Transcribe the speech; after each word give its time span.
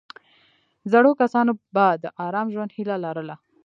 زړو 0.91 1.11
کسانو 1.21 1.51
به 1.75 1.85
د 2.03 2.05
آرام 2.25 2.47
ژوند 2.53 2.71
هیله 2.77 2.95
لرله. 3.05 3.35